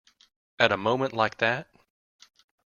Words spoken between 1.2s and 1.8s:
that?